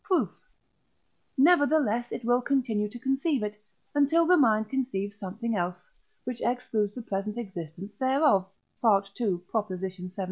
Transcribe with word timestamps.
Proof); 0.03 0.29
nevertheless 1.37 2.11
it 2.11 2.25
will 2.25 2.41
continue 2.41 2.89
to 2.89 2.97
conceive 2.97 3.43
it, 3.43 3.61
until 3.93 4.25
the 4.25 4.35
mind 4.35 4.67
conceives 4.67 5.15
something 5.15 5.55
else, 5.55 5.91
which 6.23 6.41
excludes 6.41 6.95
the 6.95 7.03
present 7.03 7.37
existence 7.37 7.93
thereof 7.99 8.47
(II. 8.83 9.41
xvii.) 9.47 10.11